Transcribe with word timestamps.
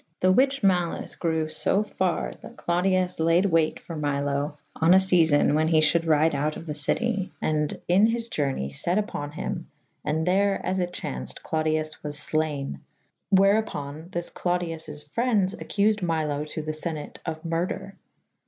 The^ 0.19 0.33
which 0.33 0.63
malice 0.63 1.13
grew 1.13 1.47
fo 1.47 1.81
f 1.81 1.95
erre 2.01 2.33
that 2.41 2.57
Clodius 2.57 3.19
layed 3.19 3.45
wayte 3.45 3.77
for 3.79 3.95
Mylo 3.95 4.57
on 4.75 4.95
a 4.95 4.97
fealbn 4.97 5.53
when 5.53 5.67
he 5.67 5.79
fhulde 5.79 6.07
ryde 6.07 6.33
out 6.33 6.57
of 6.57 6.65
the 6.65 6.73
cyte 6.73 7.29
/ 7.35 7.39
and 7.43 7.79
in 7.87 8.07
his 8.07 8.27
iournay 8.29 8.73
set 8.73 8.97
vpon 9.05 9.31
him 9.33 9.67
and 10.03 10.25
there 10.25 10.59
as 10.65 10.79
it 10.79 10.91
chanfyd* 10.91 11.43
Clodius 11.43 12.01
was 12.01 12.19
f 12.29 12.33
layne 12.33 12.79
/ 13.07 13.29
where 13.39 13.61
vpon 13.61 14.09
thys 14.09 14.33
Clodius 14.33 14.87
frendes 15.15 15.55
accufed 15.57 16.01
Milo 16.01 16.45
to 16.45 16.63
the 16.63 16.73
Senate 16.73 17.19
of 17.23 17.39
murdre. 17.45 17.93